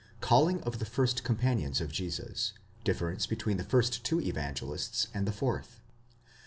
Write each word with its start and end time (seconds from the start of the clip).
CALLING 0.19 0.63
OF 0.63 0.79
THE 0.79 0.85
FIRST 0.85 1.23
COMPANIONS 1.23 1.79
OF 1.79 1.91
JESUS, 1.91 2.53
DIFFERENCE 2.83 3.27
BETWEEN 3.27 3.57
THE 3.57 3.63
FIRST 3.63 4.03
TWO 4.03 4.19
EVANGELISTS 4.19 5.09
AND 5.13 5.27
THE 5.27 5.31
FOURTH. 5.31 5.79